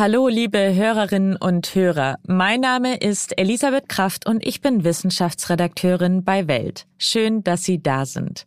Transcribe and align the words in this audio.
Hallo, 0.00 0.28
liebe 0.28 0.74
Hörerinnen 0.74 1.36
und 1.36 1.74
Hörer. 1.74 2.16
Mein 2.26 2.62
Name 2.62 2.96
ist 2.96 3.38
Elisabeth 3.38 3.90
Kraft 3.90 4.26
und 4.26 4.46
ich 4.46 4.62
bin 4.62 4.82
Wissenschaftsredakteurin 4.82 6.24
bei 6.24 6.48
Welt. 6.48 6.86
Schön, 6.96 7.44
dass 7.44 7.64
Sie 7.64 7.82
da 7.82 8.06
sind. 8.06 8.46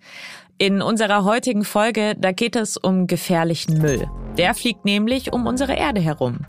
In 0.58 0.82
unserer 0.82 1.26
heutigen 1.26 1.64
Folge, 1.64 2.16
da 2.18 2.32
geht 2.32 2.56
es 2.56 2.76
um 2.76 3.06
gefährlichen 3.06 3.78
Müll. 3.78 4.10
Der 4.36 4.56
fliegt 4.56 4.84
nämlich 4.84 5.32
um 5.32 5.46
unsere 5.46 5.76
Erde 5.76 6.02
herum. 6.02 6.40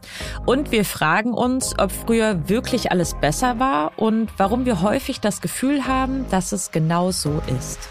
Und 0.46 0.72
wir 0.72 0.86
fragen 0.86 1.34
uns, 1.34 1.78
ob 1.78 1.92
früher 1.92 2.48
wirklich 2.48 2.90
alles 2.90 3.12
besser 3.20 3.58
war 3.58 3.92
und 3.98 4.30
warum 4.38 4.64
wir 4.64 4.80
häufig 4.80 5.20
das 5.20 5.42
Gefühl 5.42 5.86
haben, 5.86 6.24
dass 6.30 6.52
es 6.52 6.70
genau 6.70 7.10
so 7.10 7.42
ist. 7.60 7.90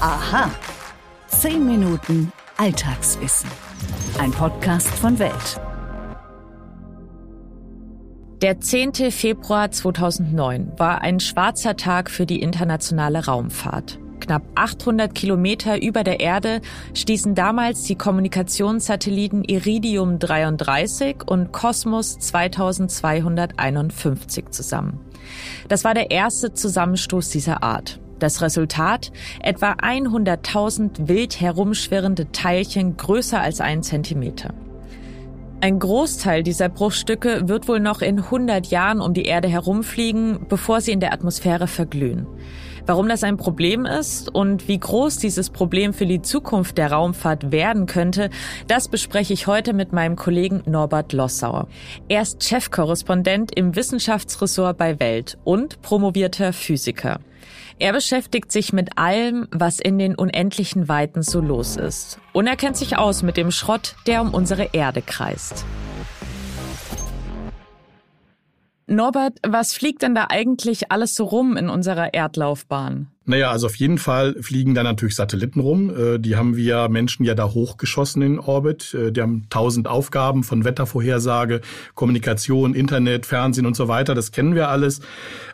Aha. 0.00 0.50
Zehn 1.28 1.66
Minuten 1.66 2.30
Alltagswissen. 2.58 3.48
Ein 4.18 4.32
Podcast 4.32 4.88
von 4.88 5.18
Welt. 5.18 5.58
Der 8.40 8.60
10. 8.60 9.10
Februar 9.10 9.72
2009 9.72 10.74
war 10.76 11.02
ein 11.02 11.18
schwarzer 11.18 11.74
Tag 11.74 12.08
für 12.08 12.24
die 12.24 12.40
internationale 12.40 13.26
Raumfahrt. 13.26 13.98
Knapp 14.20 14.42
800 14.54 15.12
Kilometer 15.12 15.82
über 15.82 16.04
der 16.04 16.20
Erde 16.20 16.60
stießen 16.94 17.34
damals 17.34 17.82
die 17.82 17.96
Kommunikationssatelliten 17.96 19.42
Iridium 19.42 20.20
33 20.20 21.16
und 21.26 21.50
Cosmos 21.50 22.16
2251 22.20 24.50
zusammen. 24.50 25.00
Das 25.66 25.82
war 25.82 25.94
der 25.94 26.12
erste 26.12 26.52
Zusammenstoß 26.52 27.30
dieser 27.30 27.64
Art. 27.64 27.98
Das 28.20 28.40
Resultat? 28.40 29.10
Etwa 29.40 29.72
100.000 29.72 31.08
wild 31.08 31.40
herumschwirrende 31.40 32.30
Teilchen 32.30 32.96
größer 32.96 33.40
als 33.40 33.60
ein 33.60 33.82
Zentimeter. 33.82 34.54
Ein 35.60 35.80
Großteil 35.80 36.44
dieser 36.44 36.68
Bruchstücke 36.68 37.48
wird 37.48 37.66
wohl 37.66 37.80
noch 37.80 38.00
in 38.00 38.20
100 38.20 38.68
Jahren 38.68 39.00
um 39.00 39.12
die 39.12 39.24
Erde 39.24 39.48
herumfliegen, 39.48 40.46
bevor 40.48 40.80
sie 40.80 40.92
in 40.92 41.00
der 41.00 41.12
Atmosphäre 41.12 41.66
verglühen. 41.66 42.28
Warum 42.86 43.08
das 43.08 43.24
ein 43.24 43.36
Problem 43.36 43.84
ist 43.84 44.32
und 44.32 44.68
wie 44.68 44.78
groß 44.78 45.18
dieses 45.18 45.50
Problem 45.50 45.92
für 45.92 46.06
die 46.06 46.22
Zukunft 46.22 46.78
der 46.78 46.92
Raumfahrt 46.92 47.50
werden 47.50 47.86
könnte, 47.86 48.30
das 48.68 48.86
bespreche 48.86 49.32
ich 49.32 49.48
heute 49.48 49.72
mit 49.72 49.92
meinem 49.92 50.14
Kollegen 50.14 50.62
Norbert 50.64 51.12
Lossauer. 51.12 51.66
Er 52.08 52.22
ist 52.22 52.44
Chefkorrespondent 52.44 53.50
im 53.56 53.74
Wissenschaftsressort 53.74 54.78
bei 54.78 55.00
Welt 55.00 55.38
und 55.42 55.82
promovierter 55.82 56.52
Physiker. 56.52 57.18
Er 57.78 57.92
beschäftigt 57.92 58.50
sich 58.50 58.72
mit 58.72 58.98
allem, 58.98 59.46
was 59.50 59.78
in 59.78 59.98
den 59.98 60.14
unendlichen 60.14 60.88
Weiten 60.88 61.22
so 61.22 61.40
los 61.40 61.76
ist. 61.76 62.18
Und 62.32 62.46
er 62.46 62.56
kennt 62.56 62.76
sich 62.76 62.98
aus 62.98 63.22
mit 63.22 63.36
dem 63.36 63.50
Schrott, 63.50 63.94
der 64.06 64.22
um 64.22 64.34
unsere 64.34 64.70
Erde 64.72 65.02
kreist. 65.02 65.64
Norbert, 68.86 69.38
was 69.46 69.74
fliegt 69.74 70.02
denn 70.02 70.14
da 70.14 70.28
eigentlich 70.30 70.90
alles 70.90 71.14
so 71.14 71.24
rum 71.24 71.56
in 71.58 71.68
unserer 71.68 72.14
Erdlaufbahn? 72.14 73.08
Naja, 73.28 73.50
also 73.50 73.66
auf 73.66 73.76
jeden 73.76 73.98
Fall 73.98 74.36
fliegen 74.40 74.74
da 74.74 74.82
natürlich 74.82 75.14
Satelliten 75.14 75.60
rum. 75.60 75.90
Äh, 75.94 76.18
die 76.18 76.36
haben 76.36 76.56
wir 76.56 76.88
Menschen 76.88 77.26
ja 77.26 77.34
da 77.34 77.44
hochgeschossen 77.44 78.22
in 78.22 78.38
Orbit. 78.38 78.94
Äh, 78.94 79.12
die 79.12 79.20
haben 79.20 79.44
tausend 79.50 79.86
Aufgaben 79.86 80.44
von 80.44 80.64
Wettervorhersage, 80.64 81.60
Kommunikation, 81.94 82.72
Internet, 82.72 83.26
Fernsehen 83.26 83.66
und 83.66 83.76
so 83.76 83.86
weiter. 83.86 84.14
Das 84.14 84.32
kennen 84.32 84.54
wir 84.54 84.70
alles. 84.70 85.02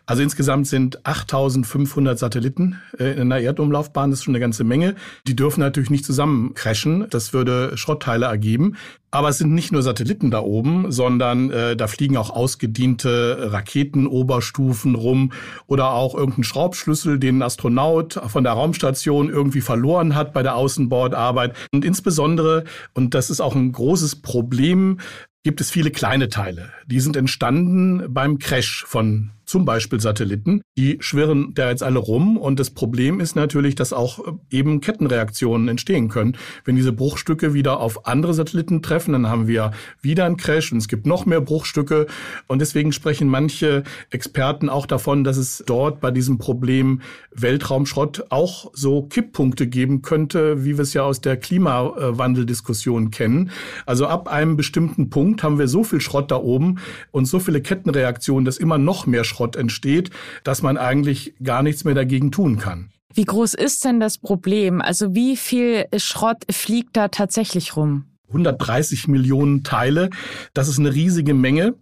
Also 0.07 0.23
insgesamt 0.23 0.69
sind 0.69 1.05
8500 1.05 2.17
Satelliten 2.17 2.81
äh, 2.97 3.21
in 3.21 3.29
der 3.29 3.41
Erdumlaufbahn. 3.41 4.11
Das 4.11 4.21
ist 4.21 4.25
schon 4.25 4.37
eine 4.37 4.41
ganze 4.41 4.63
Menge. 4.63 4.95
Die 5.27 5.35
dürfen 5.35 5.59
natürlich 5.59 5.91
nicht 5.91 6.05
zusammen 6.05 6.55
crashen. 6.55 7.07
Das 7.11 7.33
würde 7.33 7.77
Schrottteile 7.77 8.27
ergeben. 8.27 8.77
Aber 9.15 9.29
es 9.29 9.39
sind 9.39 9.55
nicht 9.55 9.71
nur 9.71 9.83
Satelliten 9.83 10.33
da 10.33 10.41
oben, 10.41 10.91
sondern 10.91 11.49
äh, 11.53 11.77
da 11.77 11.87
fliegen 11.87 12.17
auch 12.17 12.31
ausgediente 12.31 13.53
Raketenoberstufen 13.53 14.97
rum 14.97 15.31
oder 15.69 15.93
auch 15.93 16.17
irgendein 16.17 16.43
Schraubschlüssel, 16.43 17.21
den 17.21 17.39
ein 17.39 17.43
von 17.65 18.45
der 18.45 18.53
Raumstation 18.53 19.31
irgendwie 19.31 19.61
verloren 19.61 20.15
hat 20.15 20.33
bei 20.33 20.43
der 20.43 20.57
Außenbordarbeit. 20.57 21.55
Und 21.73 21.85
insbesondere, 21.85 22.65
und 22.95 23.15
das 23.15 23.31
ist 23.31 23.41
auch 23.41 23.55
ein 23.55 23.73
großes 23.73 24.23
Problem, 24.23 24.99
gibt 25.45 25.61
es 25.61 25.71
viele 25.71 25.91
kleine 25.91 26.31
Teile. 26.31 26.73
Die 26.87 27.01
sind 27.01 27.17
entstanden 27.17 28.13
beim 28.13 28.39
Crash 28.39 28.85
von 28.87 29.31
zum 29.45 29.65
Beispiel 29.65 30.01
Satelliten. 30.01 30.63
Die 30.77 30.97
schwirren 31.01 31.53
da 31.55 31.71
jetzt 31.71 31.83
alle 31.83 31.99
rum 31.99 32.37
und 32.37 32.59
das 32.59 32.71
Problem 32.71 33.21
ist 33.21 33.37
natürlich, 33.37 33.75
dass 33.75 33.93
auch 33.93 34.19
äh, 34.19 34.33
eben 34.51 34.81
Kettenreaktionen 34.81 35.69
entstehen 35.69 36.09
können. 36.09 36.37
Wenn 36.65 36.77
diese 36.77 36.93
Bruchstücke 36.93 37.55
wieder 37.55 37.81
auf 37.81 38.07
andere 38.07 38.35
Satelliten 38.35 38.83
treffen, 38.83 39.13
dann 39.13 39.29
haben 39.29 39.47
wir 39.47 39.73
wieder 40.01 40.25
einen 40.25 40.37
Crash 40.37 40.73
und 40.73 40.79
es 40.79 40.89
gibt 40.89 41.07
noch 41.07 41.27
mehr 41.27 41.41
Bruchstücke 41.41 42.07
und 42.47 42.61
deswegen 42.61 42.93
sprechen 42.93 43.29
manche 43.29 43.85
Experten 44.11 44.69
auch 44.69 44.87
davon, 44.87 45.25
dass 45.25 45.37
es 45.37 45.63
dort 45.67 46.01
bei 46.01 46.11
diesem 46.11 46.39
Problem 46.39 47.03
Weltraumschrott 47.33 48.27
auch 48.31 48.71
so 48.73 49.03
Kipppunkte 49.03 49.67
geben 49.67 50.03
könnte, 50.03 50.65
wie 50.65 50.77
wir 50.77 50.83
es 50.83 50.95
ja 50.95 51.03
aus 51.03 51.21
der 51.21 51.37
Klimawandeldiskussion 51.37 53.11
kennen. 53.11 53.51
Also 53.87 54.07
ab 54.07 54.29
einem 54.29 54.57
bestimmten 54.57 55.11
Punkt 55.11 55.34
Punkt 55.35 55.43
haben 55.43 55.59
wir 55.59 55.67
so 55.67 55.83
viel 55.83 56.01
Schrott 56.01 56.31
da 56.31 56.37
oben 56.37 56.79
und 57.11 57.25
so 57.25 57.41
viele 57.41 57.61
Kettenreaktionen, 57.61 58.45
dass 58.45 58.57
immer 58.57 58.79
noch 58.79 59.07
mehr 59.07 59.25
Schrott 59.25 59.57
entsteht, 59.57 60.11
dass 60.45 60.63
man 60.63 60.77
eigentlich 60.77 61.35
gar 61.43 61.65
nichts 61.65 61.83
mehr 61.83 61.95
dagegen 61.95 62.31
tun 62.31 62.59
kann. 62.59 62.91
Wie 63.13 63.25
groß 63.25 63.55
ist 63.55 63.85
denn 63.85 63.99
das 63.99 64.19
Problem? 64.19 64.81
Also 64.81 65.13
wie 65.17 65.37
viel 65.37 65.87
Schrott 65.97 66.45
fliegt 66.49 66.97
da 66.97 67.09
tatsächlich 67.09 67.77
rum? 67.77 68.05
130 68.29 69.09
Millionen 69.09 69.65
Teile. 69.65 70.11
Das 70.53 70.69
ist 70.69 70.79
eine 70.79 70.95
riesige 70.95 71.35
Menge. 71.35 71.75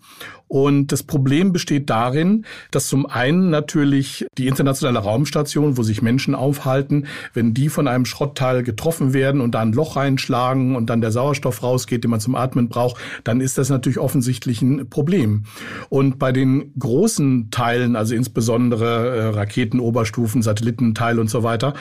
Und 0.52 0.92
das 0.92 1.02
Problem 1.02 1.54
besteht 1.54 1.88
darin, 1.88 2.44
dass 2.70 2.88
zum 2.88 3.06
einen 3.06 3.48
natürlich 3.48 4.26
die 4.36 4.48
internationale 4.48 4.98
Raumstation, 4.98 5.78
wo 5.78 5.82
sich 5.82 6.02
Menschen 6.02 6.34
aufhalten, 6.34 7.06
wenn 7.32 7.54
die 7.54 7.70
von 7.70 7.88
einem 7.88 8.04
Schrottteil 8.04 8.62
getroffen 8.62 9.14
werden 9.14 9.40
und 9.40 9.54
da 9.54 9.60
ein 9.60 9.72
Loch 9.72 9.96
reinschlagen 9.96 10.76
und 10.76 10.90
dann 10.90 11.00
der 11.00 11.10
Sauerstoff 11.10 11.62
rausgeht, 11.62 12.04
den 12.04 12.10
man 12.10 12.20
zum 12.20 12.34
Atmen 12.34 12.68
braucht, 12.68 13.00
dann 13.24 13.40
ist 13.40 13.56
das 13.56 13.70
natürlich 13.70 13.98
offensichtlich 13.98 14.60
ein 14.60 14.90
Problem. 14.90 15.44
Und 15.88 16.18
bei 16.18 16.32
den 16.32 16.74
großen 16.78 17.50
Teilen, 17.50 17.96
also 17.96 18.14
insbesondere 18.14 19.16
äh, 19.16 19.28
Raketenoberstufen, 19.28 20.42
Satellitenteile 20.42 21.18
und 21.18 21.30
so 21.30 21.44
weiter, 21.44 21.72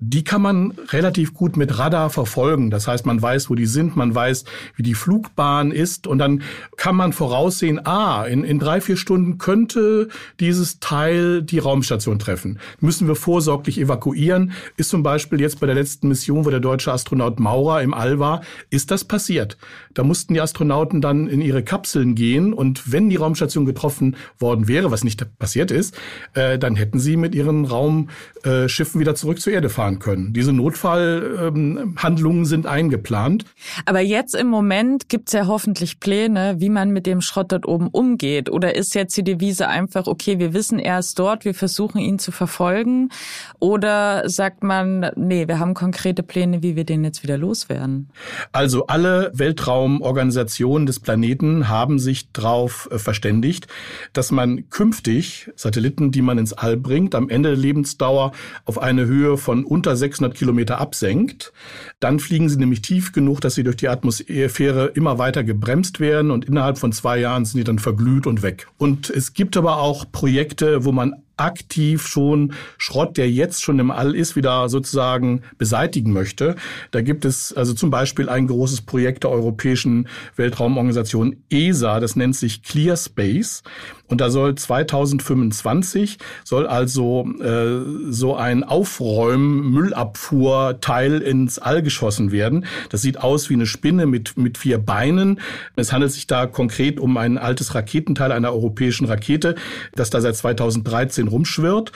die 0.00 0.24
kann 0.24 0.42
man 0.42 0.72
relativ 0.88 1.32
gut 1.32 1.56
mit 1.56 1.78
Radar 1.78 2.10
verfolgen. 2.10 2.72
Das 2.72 2.88
heißt, 2.88 3.06
man 3.06 3.22
weiß, 3.22 3.50
wo 3.50 3.54
die 3.54 3.66
sind, 3.66 3.94
man 3.94 4.12
weiß, 4.12 4.46
wie 4.74 4.82
die 4.82 4.94
Flugbahn 4.94 5.70
ist 5.70 6.08
und 6.08 6.18
dann 6.18 6.42
kann 6.76 6.96
man 6.96 7.12
voraussehen, 7.12 7.86
ah, 7.86 8.15
in, 8.24 8.44
in 8.44 8.58
drei, 8.58 8.80
vier 8.80 8.96
Stunden 8.96 9.38
könnte 9.38 10.08
dieses 10.40 10.80
Teil 10.80 11.42
die 11.42 11.58
Raumstation 11.58 12.18
treffen. 12.18 12.58
Müssen 12.80 13.08
wir 13.08 13.14
vorsorglich 13.14 13.78
evakuieren. 13.78 14.52
Ist 14.76 14.90
zum 14.90 15.02
Beispiel 15.02 15.40
jetzt 15.40 15.60
bei 15.60 15.66
der 15.66 15.74
letzten 15.74 16.08
Mission, 16.08 16.44
wo 16.44 16.50
der 16.50 16.60
deutsche 16.60 16.92
Astronaut 16.92 17.38
Maurer 17.40 17.82
im 17.82 17.94
All 17.94 18.18
war, 18.18 18.42
ist 18.70 18.90
das 18.90 19.04
passiert. 19.04 19.56
Da 19.94 20.04
mussten 20.04 20.34
die 20.34 20.40
Astronauten 20.40 21.00
dann 21.00 21.28
in 21.28 21.40
ihre 21.40 21.62
Kapseln 21.62 22.14
gehen 22.14 22.52
und 22.52 22.90
wenn 22.92 23.10
die 23.10 23.16
Raumstation 23.16 23.66
getroffen 23.66 24.16
worden 24.38 24.68
wäre, 24.68 24.90
was 24.90 25.04
nicht 25.04 25.24
passiert 25.38 25.70
ist, 25.70 25.96
äh, 26.34 26.58
dann 26.58 26.76
hätten 26.76 26.98
sie 26.98 27.16
mit 27.16 27.34
ihren 27.34 27.64
Raumschiffen 27.64 29.00
wieder 29.00 29.14
zurück 29.14 29.40
zur 29.40 29.52
Erde 29.52 29.68
fahren 29.68 29.98
können. 29.98 30.32
Diese 30.32 30.52
Notfallhandlungen 30.52 32.38
ähm, 32.40 32.44
sind 32.44 32.66
eingeplant. 32.66 33.44
Aber 33.84 34.00
jetzt 34.00 34.34
im 34.34 34.48
Moment 34.48 35.08
gibt's 35.08 35.32
ja 35.32 35.46
hoffentlich 35.46 36.00
Pläne, 36.00 36.56
wie 36.58 36.70
man 36.70 36.90
mit 36.90 37.06
dem 37.06 37.20
Schrott 37.20 37.52
dort 37.52 37.66
oben 37.66 37.88
umgeht 37.88 38.05
umgeht? 38.06 38.50
Oder 38.50 38.74
ist 38.74 38.94
jetzt 38.94 39.16
die 39.16 39.24
Devise 39.24 39.68
einfach, 39.68 40.06
okay, 40.06 40.38
wir 40.38 40.54
wissen, 40.54 40.78
er 40.78 40.98
ist 40.98 41.18
dort, 41.18 41.44
wir 41.44 41.54
versuchen 41.54 41.98
ihn 41.98 42.18
zu 42.18 42.32
verfolgen? 42.32 43.10
Oder 43.58 44.28
sagt 44.28 44.62
man, 44.62 45.10
nee, 45.16 45.48
wir 45.48 45.58
haben 45.58 45.74
konkrete 45.74 46.22
Pläne, 46.22 46.62
wie 46.62 46.76
wir 46.76 46.84
den 46.84 47.04
jetzt 47.04 47.22
wieder 47.22 47.36
loswerden? 47.36 48.08
Also 48.52 48.86
alle 48.86 49.30
Weltraumorganisationen 49.34 50.86
des 50.86 51.00
Planeten 51.00 51.68
haben 51.68 51.98
sich 51.98 52.32
darauf 52.32 52.88
äh, 52.90 52.98
verständigt, 52.98 53.66
dass 54.12 54.30
man 54.30 54.70
künftig 54.70 55.50
Satelliten, 55.56 56.12
die 56.12 56.22
man 56.22 56.38
ins 56.38 56.52
All 56.52 56.76
bringt, 56.76 57.14
am 57.14 57.28
Ende 57.28 57.50
der 57.50 57.58
Lebensdauer 57.58 58.32
auf 58.64 58.78
eine 58.80 59.06
Höhe 59.06 59.36
von 59.36 59.64
unter 59.64 59.96
600 59.96 60.36
Kilometer 60.36 60.80
absenkt. 60.80 61.52
Dann 62.00 62.20
fliegen 62.20 62.48
sie 62.48 62.58
nämlich 62.58 62.82
tief 62.82 63.12
genug, 63.12 63.40
dass 63.40 63.54
sie 63.54 63.64
durch 63.64 63.76
die 63.76 63.88
Atmosphäre 63.88 64.86
immer 64.94 65.18
weiter 65.18 65.44
gebremst 65.44 66.00
werden 66.00 66.30
und 66.30 66.44
innerhalb 66.44 66.78
von 66.78 66.92
zwei 66.92 67.18
Jahren 67.18 67.44
sind 67.44 67.58
die 67.58 67.64
dann 67.64 67.78
verglüht 67.78 67.95
und 68.26 68.42
weg. 68.42 68.68
Und 68.78 69.10
es 69.10 69.32
gibt 69.32 69.56
aber 69.56 69.78
auch 69.78 70.04
Projekte, 70.10 70.84
wo 70.84 70.92
man 70.92 71.22
aktiv 71.36 72.06
schon 72.06 72.54
Schrott, 72.78 73.16
der 73.16 73.30
jetzt 73.30 73.62
schon 73.62 73.78
im 73.78 73.90
All 73.90 74.14
ist, 74.14 74.36
wieder 74.36 74.68
sozusagen 74.68 75.42
beseitigen 75.58 76.12
möchte. 76.12 76.56
Da 76.90 77.02
gibt 77.02 77.24
es 77.24 77.52
also 77.52 77.74
zum 77.74 77.90
Beispiel 77.90 78.28
ein 78.28 78.46
großes 78.46 78.82
Projekt 78.82 79.24
der 79.24 79.30
Europäischen 79.30 80.08
Weltraumorganisation 80.36 81.36
ESA, 81.50 82.00
das 82.00 82.16
nennt 82.16 82.36
sich 82.36 82.62
Clear 82.62 82.96
Space. 82.96 83.62
Und 84.08 84.20
da 84.20 84.30
soll 84.30 84.54
2025 84.54 86.18
soll 86.44 86.68
also 86.68 87.26
äh, 87.40 87.80
so 88.10 88.36
ein 88.36 88.62
Aufräumen-Müllabfuhrteil 88.62 91.22
ins 91.22 91.58
All 91.58 91.82
geschossen 91.82 92.30
werden. 92.30 92.66
Das 92.90 93.02
sieht 93.02 93.18
aus 93.18 93.50
wie 93.50 93.54
eine 93.54 93.66
Spinne 93.66 94.06
mit, 94.06 94.36
mit 94.36 94.58
vier 94.58 94.78
Beinen. 94.78 95.40
Es 95.74 95.92
handelt 95.92 96.12
sich 96.12 96.28
da 96.28 96.46
konkret 96.46 97.00
um 97.00 97.16
ein 97.16 97.36
altes 97.36 97.74
Raketenteil 97.74 98.30
einer 98.30 98.52
europäischen 98.52 99.06
Rakete, 99.06 99.56
das 99.94 100.10
da 100.10 100.20
seit 100.20 100.36
2013 100.36 101.25
rumschwirrt. 101.28 101.92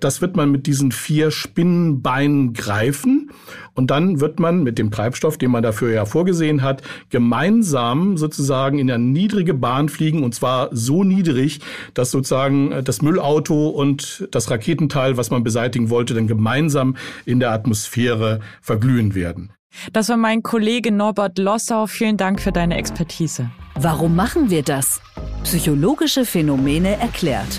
Das 0.00 0.20
wird 0.20 0.36
man 0.36 0.50
mit 0.50 0.66
diesen 0.66 0.92
vier 0.92 1.30
Spinnenbeinen 1.30 2.52
greifen 2.52 3.30
und 3.74 3.90
dann 3.90 4.20
wird 4.20 4.40
man 4.40 4.62
mit 4.62 4.78
dem 4.78 4.90
Treibstoff, 4.90 5.38
den 5.38 5.50
man 5.50 5.62
dafür 5.62 5.92
ja 5.92 6.04
vorgesehen 6.04 6.62
hat, 6.62 6.82
gemeinsam 7.08 8.16
sozusagen 8.16 8.78
in 8.78 8.90
eine 8.90 9.02
niedrige 9.02 9.54
Bahn 9.54 9.88
fliegen 9.88 10.22
und 10.22 10.34
zwar 10.34 10.68
so 10.72 11.04
niedrig, 11.04 11.60
dass 11.94 12.10
sozusagen 12.10 12.72
äh, 12.72 12.82
das 12.82 13.02
Müllauto 13.02 13.68
und 13.68 14.28
das 14.32 14.50
Raketenteil, 14.50 15.16
was 15.16 15.30
man 15.30 15.42
beseitigen 15.42 15.90
wollte, 15.90 16.14
dann 16.14 16.26
gemeinsam 16.26 16.96
in 17.24 17.40
der 17.40 17.52
Atmosphäre 17.52 18.40
verglühen 18.60 19.14
werden. 19.14 19.52
Das 19.92 20.08
war 20.08 20.16
mein 20.16 20.42
Kollege 20.42 20.90
Norbert 20.92 21.38
Lossau. 21.38 21.86
Vielen 21.86 22.16
Dank 22.16 22.40
für 22.40 22.52
deine 22.52 22.76
Expertise. 22.76 23.50
Warum 23.74 24.16
machen 24.16 24.50
wir 24.50 24.62
das? 24.62 25.00
Psychologische 25.44 26.24
Phänomene 26.24 26.96
erklärt. 26.96 27.58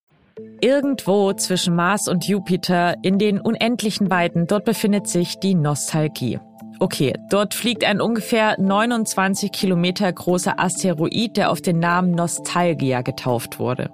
Irgendwo 0.61 1.33
zwischen 1.33 1.75
Mars 1.75 2.07
und 2.07 2.27
Jupiter 2.27 2.95
in 3.01 3.17
den 3.17 3.41
unendlichen 3.41 4.11
Weiten, 4.11 4.45
dort 4.45 4.63
befindet 4.63 5.07
sich 5.07 5.39
die 5.39 5.55
Nostalgie. 5.55 6.39
Okay, 6.79 7.13
dort 7.29 7.53
fliegt 7.53 7.83
ein 7.83 8.01
ungefähr 8.01 8.59
29 8.59 9.51
Kilometer 9.51 10.11
großer 10.11 10.59
Asteroid, 10.59 11.37
der 11.37 11.51
auf 11.51 11.61
den 11.61 11.77
Namen 11.77 12.11
Nostalgia 12.11 13.01
getauft 13.01 13.59
wurde. 13.59 13.91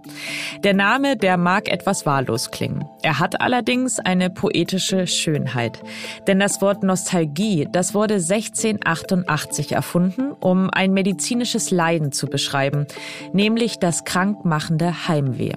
Der 0.63 0.73
Name, 0.73 1.17
der 1.17 1.35
mag 1.35 1.69
etwas 1.69 2.05
wahllos 2.05 2.51
klingen. 2.51 2.85
Er 3.01 3.19
hat 3.19 3.41
allerdings 3.41 3.99
eine 3.99 4.29
poetische 4.29 5.05
Schönheit. 5.05 5.81
Denn 6.27 6.39
das 6.39 6.61
Wort 6.61 6.83
Nostalgie, 6.83 7.67
das 7.69 7.93
wurde 7.93 8.15
1688 8.15 9.73
erfunden, 9.73 10.31
um 10.39 10.69
ein 10.69 10.93
medizinisches 10.93 11.71
Leiden 11.71 12.13
zu 12.13 12.27
beschreiben, 12.27 12.87
nämlich 13.33 13.79
das 13.79 14.05
krankmachende 14.05 15.09
Heimweh. 15.09 15.53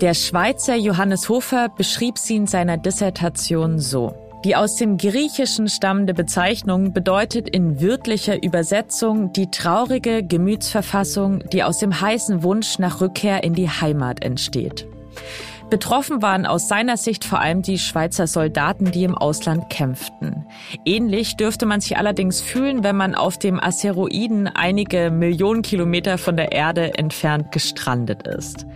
Der 0.00 0.14
Schweizer 0.14 0.74
Johannes 0.74 1.28
Hofer 1.28 1.68
beschrieb 1.68 2.18
sie 2.18 2.34
in 2.34 2.46
seiner 2.48 2.76
Dissertation 2.76 3.78
so. 3.78 4.12
Die 4.44 4.56
aus 4.56 4.74
dem 4.74 4.98
Griechischen 4.98 5.68
stammende 5.68 6.14
Bezeichnung 6.14 6.92
bedeutet 6.92 7.48
in 7.48 7.80
wörtlicher 7.80 8.42
Übersetzung 8.42 9.32
die 9.32 9.50
traurige 9.50 10.24
Gemütsverfassung, 10.24 11.48
die 11.50 11.62
aus 11.62 11.78
dem 11.78 11.98
heißen 11.98 12.42
Wunsch 12.42 12.78
nach 12.80 13.00
Rückkehr 13.00 13.44
in 13.44 13.54
die 13.54 13.70
Heimat 13.70 14.24
entsteht. 14.24 14.86
Betroffen 15.74 16.22
waren 16.22 16.46
aus 16.46 16.68
seiner 16.68 16.96
Sicht 16.96 17.24
vor 17.24 17.40
allem 17.40 17.60
die 17.60 17.80
Schweizer 17.80 18.28
Soldaten, 18.28 18.92
die 18.92 19.02
im 19.02 19.16
Ausland 19.16 19.70
kämpften. 19.70 20.46
Ähnlich 20.84 21.34
dürfte 21.36 21.66
man 21.66 21.80
sich 21.80 21.98
allerdings 21.98 22.40
fühlen, 22.40 22.84
wenn 22.84 22.94
man 22.94 23.16
auf 23.16 23.40
dem 23.40 23.58
Asteroiden 23.58 24.46
einige 24.46 25.10
Millionen 25.10 25.62
Kilometer 25.62 26.16
von 26.16 26.36
der 26.36 26.52
Erde 26.52 26.96
entfernt 26.96 27.50
gestrandet 27.50 28.24
ist. 28.28 28.66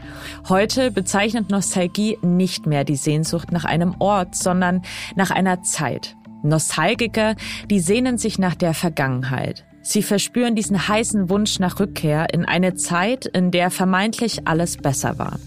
Heute 0.49 0.91
bezeichnet 0.91 1.51
Nostalgie 1.51 2.19
nicht 2.23 2.67
mehr 2.67 2.83
die 2.83 2.97
Sehnsucht 2.97 3.53
nach 3.53 3.65
einem 3.65 3.95
Ort, 4.01 4.35
sondern 4.35 4.83
nach 5.15 5.31
einer 5.31 5.63
Zeit. 5.63 6.17
Nostalgiker, 6.43 7.37
die 7.71 7.79
sehnen 7.79 8.19
sich 8.19 8.41
nach 8.41 8.57
der 8.57 8.75
Vergangenheit. 8.75 9.65
Sie 9.83 10.03
verspüren 10.03 10.57
diesen 10.57 10.89
heißen 10.89 11.31
Wunsch 11.31 11.61
nach 11.61 11.79
Rückkehr 11.79 12.35
in 12.35 12.45
eine 12.45 12.75
Zeit, 12.75 13.25
in 13.25 13.53
der 13.53 13.71
vermeintlich 13.71 14.49
alles 14.49 14.79
besser 14.79 15.17
war. 15.21 15.39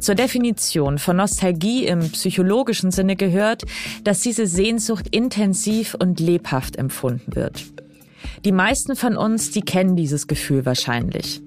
Zur 0.00 0.14
Definition 0.14 0.98
von 0.98 1.16
Nostalgie 1.16 1.86
im 1.86 2.00
psychologischen 2.10 2.90
Sinne 2.90 3.16
gehört, 3.16 3.64
dass 4.02 4.20
diese 4.20 4.46
Sehnsucht 4.46 5.08
intensiv 5.14 5.96
und 5.98 6.20
lebhaft 6.20 6.76
empfunden 6.76 7.34
wird. 7.34 7.64
Die 8.44 8.52
meisten 8.52 8.96
von 8.96 9.16
uns, 9.16 9.50
die 9.50 9.62
kennen 9.62 9.96
dieses 9.96 10.26
Gefühl 10.26 10.66
wahrscheinlich. 10.66 11.42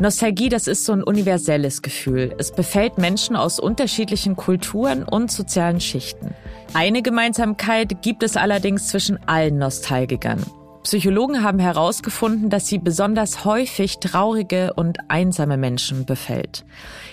Nostalgie, 0.00 0.48
das 0.48 0.66
ist 0.66 0.84
so 0.84 0.92
ein 0.92 1.02
universelles 1.02 1.82
Gefühl. 1.82 2.34
Es 2.38 2.52
befällt 2.52 2.98
Menschen 2.98 3.36
aus 3.36 3.60
unterschiedlichen 3.60 4.34
Kulturen 4.34 5.04
und 5.04 5.30
sozialen 5.30 5.80
Schichten. 5.80 6.34
Eine 6.74 7.02
Gemeinsamkeit 7.02 8.02
gibt 8.02 8.22
es 8.22 8.36
allerdings 8.36 8.88
zwischen 8.88 9.18
allen 9.28 9.58
Nostalgikern. 9.58 10.44
Psychologen 10.82 11.42
haben 11.42 11.58
herausgefunden, 11.58 12.48
dass 12.48 12.66
sie 12.66 12.78
besonders 12.78 13.44
häufig 13.44 13.98
traurige 13.98 14.72
und 14.72 14.98
einsame 15.08 15.58
Menschen 15.58 16.06
befällt. 16.06 16.64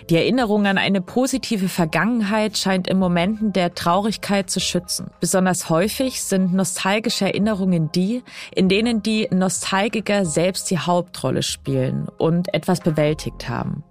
Die 0.09 0.15
Erinnerung 0.15 0.65
an 0.67 0.77
eine 0.77 1.01
positive 1.01 1.67
Vergangenheit 1.67 2.57
scheint 2.57 2.87
in 2.87 2.97
Momenten 2.97 3.51
der 3.51 3.75
Traurigkeit 3.75 4.49
zu 4.49 4.61
schützen. 4.61 5.11
Besonders 5.19 5.69
häufig 5.69 6.23
sind 6.23 6.53
nostalgische 6.53 7.25
Erinnerungen 7.25 7.91
die, 7.91 8.23
in 8.55 8.69
denen 8.69 9.03
die 9.03 9.27
Nostalgiker 9.31 10.25
selbst 10.25 10.71
die 10.71 10.79
Hauptrolle 10.79 11.43
spielen 11.43 12.07
und 12.17 12.53
etwas 12.53 12.79
bewältigt 12.79 13.49
haben. 13.49 13.83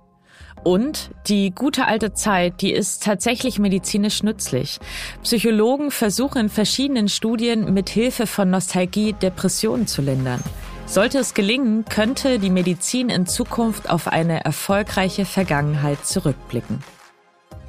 Und 0.66 1.10
die 1.28 1.54
gute 1.54 1.86
alte 1.86 2.12
Zeit, 2.12 2.60
die 2.60 2.72
ist 2.72 3.04
tatsächlich 3.04 3.60
medizinisch 3.60 4.24
nützlich. 4.24 4.80
Psychologen 5.22 5.92
versuchen 5.92 6.38
in 6.38 6.48
verschiedenen 6.48 7.08
Studien 7.08 7.72
mit 7.72 7.88
Hilfe 7.88 8.26
von 8.26 8.50
Nostalgie 8.50 9.12
Depressionen 9.12 9.86
zu 9.86 10.02
lindern. 10.02 10.42
Sollte 10.84 11.18
es 11.18 11.34
gelingen, 11.34 11.84
könnte 11.84 12.40
die 12.40 12.50
Medizin 12.50 13.10
in 13.10 13.26
Zukunft 13.26 13.88
auf 13.88 14.08
eine 14.08 14.44
erfolgreiche 14.44 15.24
Vergangenheit 15.24 16.04
zurückblicken. 16.04 16.82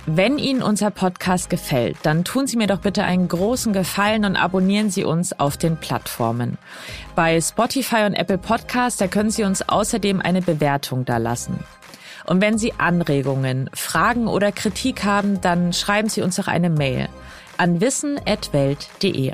Wenn 0.08 0.40
Ihnen 0.40 0.64
unser 0.64 0.90
Podcast 0.90 1.52
gefällt, 1.52 1.98
dann 2.02 2.24
tun 2.24 2.48
Sie 2.48 2.58
mir 2.58 2.66
doch 2.66 2.80
bitte 2.80 3.04
einen 3.04 3.28
großen 3.28 3.74
Gefallen 3.74 4.26
und 4.26 4.38
abonnieren 4.38 4.90
Sie 4.90 5.04
uns 5.04 5.40
auf 5.40 5.56
den 5.56 5.78
Plattformen. 5.78 6.58
Bei 7.14 7.40
Spotify 7.42 8.06
und 8.06 8.16
Apple 8.16 8.40
Podcasts, 8.40 8.98
da 8.98 9.06
können 9.06 9.30
Sie 9.30 9.44
uns 9.44 9.70
außerdem 9.70 10.20
eine 10.20 10.42
Bewertung 10.42 11.06
da 11.06 11.18
lassen. 11.18 11.60
Und 12.28 12.42
wenn 12.42 12.58
Sie 12.58 12.74
Anregungen, 12.78 13.70
Fragen 13.74 14.28
oder 14.28 14.52
Kritik 14.52 15.04
haben, 15.06 15.42
dann 15.42 15.74
schreiben 15.74 16.10
Sie 16.10 16.22
uns 16.22 16.36
doch 16.36 16.48
eine 16.48 16.70
Mail 16.70 17.10
an 17.58 17.82
wissen.welt.de. 17.82 19.34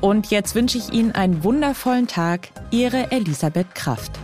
Und 0.00 0.30
jetzt 0.30 0.54
wünsche 0.54 0.76
ich 0.76 0.92
Ihnen 0.92 1.12
einen 1.12 1.44
wundervollen 1.44 2.08
Tag. 2.08 2.48
Ihre 2.70 3.12
Elisabeth 3.12 3.74
Kraft. 3.74 4.18